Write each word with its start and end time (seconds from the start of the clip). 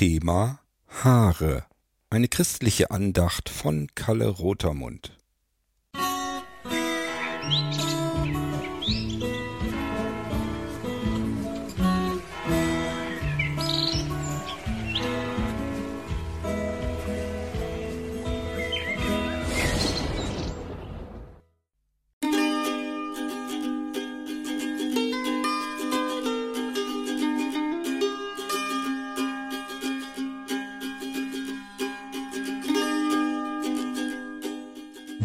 Thema 0.00 0.60
Haare. 0.88 1.66
Eine 2.08 2.28
christliche 2.28 2.90
Andacht 2.90 3.50
von 3.50 3.86
Kalle 3.94 4.28
Rotermund. 4.28 5.14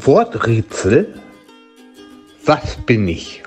Worträtsel. 0.05 1.07
Was 2.45 2.75
bin 2.85 3.07
ich? 3.07 3.41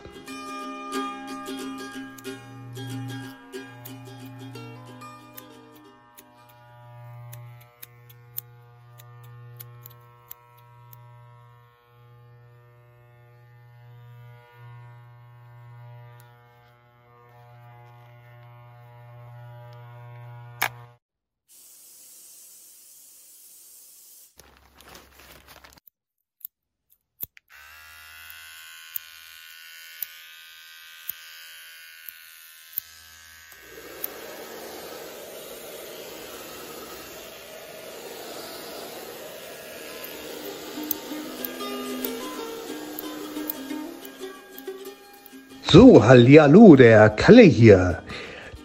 So, 45.71 46.03
hallihallo, 46.03 46.77
der 46.77 47.11
Kalle 47.11 47.43
hier. 47.43 47.99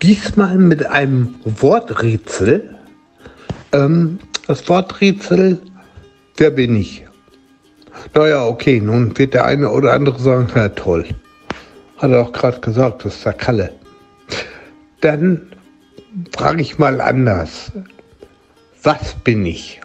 Diesmal 0.01 0.57
mit 0.57 0.85
einem 0.85 1.35
Worträtsel. 1.43 2.75
Ähm, 3.73 4.19
das 4.47 4.69
Worträtsel, 4.69 5.59
wer 6.37 6.51
bin 6.51 6.77
ich? 6.77 7.05
Naja, 8.13 8.45
okay, 8.45 8.79
nun 8.79 9.17
wird 9.17 9.33
der 9.33 9.43
eine 9.43 9.69
oder 9.69 9.91
andere 9.91 10.17
sagen, 10.17 10.47
na 10.55 10.69
toll. 10.69 11.05
Hat 11.97 12.09
er 12.09 12.21
auch 12.21 12.31
gerade 12.31 12.61
gesagt, 12.61 13.03
das 13.03 13.15
ist 13.15 13.25
der 13.25 13.33
Kalle. 13.33 13.73
Dann 15.01 15.41
frage 16.37 16.61
ich 16.61 16.79
mal 16.79 17.01
anders. 17.01 17.73
Was 18.81 19.13
bin 19.25 19.45
ich? 19.45 19.81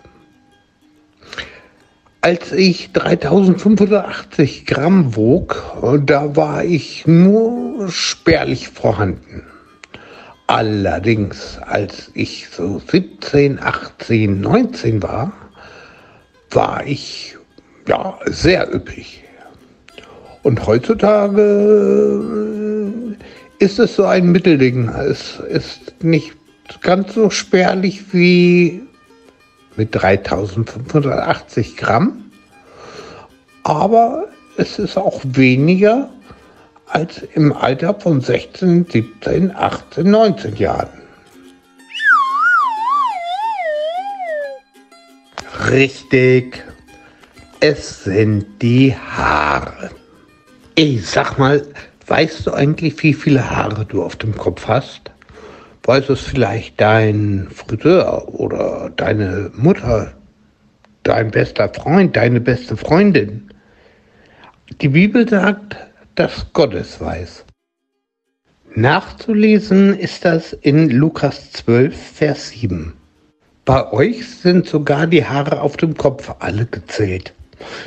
Als 2.20 2.50
ich 2.52 2.92
3580 2.92 4.66
Gramm 4.66 5.14
wog, 5.14 5.62
da 6.05 6.34
war 6.34 6.64
ich 6.64 7.06
nur 7.06 7.88
spärlich 7.91 8.69
vorhanden. 8.69 9.44
Allerdings, 10.48 11.58
als 11.58 12.11
ich 12.14 12.48
so 12.48 12.80
17, 12.91 13.61
18, 13.62 14.41
19 14.41 15.02
war, 15.02 15.33
war 16.50 16.84
ich 16.84 17.36
ja 17.86 18.19
sehr 18.27 18.74
üppig. 18.74 19.22
Und 20.42 20.67
heutzutage 20.67 21.42
äh, 23.61 23.64
ist 23.64 23.79
es 23.79 23.95
so 23.95 24.05
ein 24.06 24.33
Mittelding. 24.33 24.89
Es 24.89 25.39
ist 25.50 26.02
nicht 26.02 26.33
ganz 26.80 27.14
so 27.14 27.30
spärlich 27.30 28.12
wie 28.12 28.87
mit 29.78 29.94
3580 29.94 31.77
Gramm. 31.77 32.30
Aber 33.62 34.27
es 34.56 34.78
ist 34.78 34.98
auch 34.98 35.20
weniger 35.24 36.11
als 36.86 37.22
im 37.34 37.52
Alter 37.52 37.94
von 37.94 38.20
16, 38.20 38.86
17, 38.90 39.55
18, 39.55 40.11
19 40.11 40.56
Jahren. 40.56 40.88
Richtig, 45.70 46.64
es 47.61 48.05
sind 48.05 48.46
die 48.62 48.94
Haare. 48.96 49.90
Ey, 50.74 50.98
sag 50.98 51.38
mal, 51.38 51.62
weißt 52.06 52.46
du 52.46 52.52
eigentlich, 52.52 53.02
wie 53.02 53.14
viele 53.14 53.48
Haare 53.48 53.84
du 53.84 54.02
auf 54.02 54.17
dem 54.17 54.36
Kopf 54.36 54.67
hast? 54.67 55.11
Weiß 55.88 56.10
es 56.10 56.20
vielleicht 56.20 56.78
dein 56.82 57.48
Friseur 57.50 58.28
oder 58.28 58.92
deine 58.94 59.50
Mutter, 59.54 60.12
dein 61.02 61.30
bester 61.30 61.70
Freund, 61.70 62.14
deine 62.14 62.42
beste 62.42 62.76
Freundin? 62.76 63.48
Die 64.82 64.88
Bibel 64.88 65.26
sagt, 65.26 65.78
dass 66.14 66.44
Gott 66.52 66.74
es 66.74 67.00
weiß. 67.00 67.46
Nachzulesen 68.74 69.98
ist 69.98 70.26
das 70.26 70.52
in 70.52 70.90
Lukas 70.90 71.52
12, 71.52 71.96
Vers 71.96 72.50
7. 72.50 72.92
Bei 73.64 73.90
euch 73.90 74.28
sind 74.28 74.66
sogar 74.66 75.06
die 75.06 75.24
Haare 75.24 75.62
auf 75.62 75.78
dem 75.78 75.96
Kopf 75.96 76.34
alle 76.40 76.66
gezählt. 76.66 77.32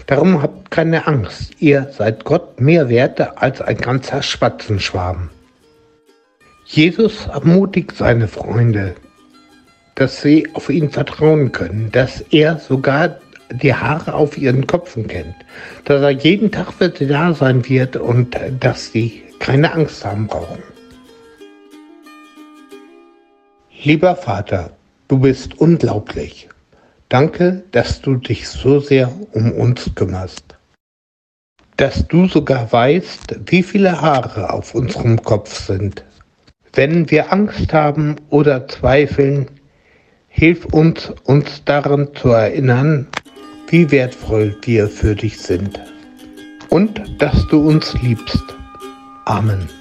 Darum 0.08 0.42
habt 0.42 0.72
keine 0.72 1.06
Angst, 1.06 1.52
ihr 1.60 1.92
seid 1.96 2.24
Gott 2.24 2.60
mehr 2.60 2.90
wert 2.90 3.38
als 3.38 3.62
ein 3.62 3.78
ganzer 3.78 4.24
Spatzenschwarm. 4.24 5.30
Jesus 6.74 7.26
ermutigt 7.26 7.92
seine 7.98 8.30
Freunde, 8.30 8.96
dass 9.96 10.22
sie 10.22 10.48
auf 10.54 10.70
ihn 10.70 10.90
vertrauen 10.90 11.52
können, 11.52 11.92
dass 11.92 12.22
er 12.32 12.60
sogar 12.60 13.18
die 13.52 13.74
Haare 13.74 14.14
auf 14.14 14.38
ihren 14.38 14.66
Köpfen 14.68 15.06
kennt, 15.06 15.36
dass 15.84 16.02
er 16.02 16.12
jeden 16.12 16.50
Tag 16.50 16.72
für 16.72 16.90
sie 16.90 17.08
da 17.08 17.34
sein 17.34 17.68
wird 17.68 17.98
und 17.98 18.38
dass 18.62 18.90
sie 18.90 19.22
keine 19.40 19.74
Angst 19.74 20.06
haben 20.06 20.28
brauchen. 20.28 20.64
Lieber 23.84 24.16
Vater, 24.16 24.72
du 25.10 25.20
bist 25.20 25.60
unglaublich. 25.60 26.48
Danke, 27.10 27.66
dass 27.72 28.02
du 28.02 28.16
dich 28.16 28.48
so 28.48 28.80
sehr 28.80 29.12
um 29.34 29.52
uns 29.52 29.92
kümmerst. 29.94 30.56
Dass 31.76 32.08
du 32.08 32.30
sogar 32.30 32.72
weißt, 32.72 33.42
wie 33.48 33.62
viele 33.62 34.00
Haare 34.00 34.54
auf 34.54 34.74
unserem 34.74 35.22
Kopf 35.22 35.66
sind. 35.66 36.06
Wenn 36.74 37.12
wir 37.12 37.34
Angst 37.34 37.74
haben 37.74 38.16
oder 38.30 38.68
zweifeln, 38.68 39.48
hilf 40.30 40.66
uns, 40.66 41.12
uns 41.26 41.64
daran 41.66 42.10
zu 42.16 42.30
erinnern, 42.30 43.08
wie 43.68 43.92
wertvoll 43.92 44.56
wir 44.64 44.88
für 44.88 45.16
dich 45.16 45.38
sind 45.40 45.80
und 46.70 47.02
dass 47.22 47.48
du 47.48 47.68
uns 47.68 47.94
liebst. 48.02 48.44
Amen. 49.26 49.81